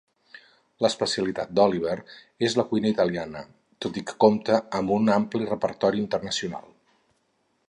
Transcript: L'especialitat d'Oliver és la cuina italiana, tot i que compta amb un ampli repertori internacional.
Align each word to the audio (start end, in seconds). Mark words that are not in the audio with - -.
L'especialitat 0.85 1.51
d'Oliver 1.59 1.93
és 2.49 2.57
la 2.61 2.65
cuina 2.71 2.91
italiana, 2.95 3.45
tot 3.87 4.01
i 4.03 4.07
que 4.09 4.19
compta 4.27 4.61
amb 4.81 4.99
un 4.99 5.17
ampli 5.21 5.55
repertori 5.55 6.07
internacional. 6.07 6.71